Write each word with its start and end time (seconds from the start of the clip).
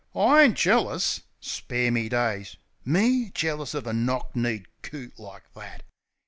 Oh, 0.15 0.29
I 0.29 0.41
ain't 0.41 0.57
jealous! 0.57 1.21
Spare 1.39 1.91
me 1.91 2.09
daysi 2.09 2.57
Me? 2.83 3.29
Jealous 3.35 3.75
uv 3.75 3.85
a 3.85 3.93
knock 3.93 4.35
kneed 4.35 4.65
coot 4.81 5.19
like 5.19 5.53
that! 5.53 5.83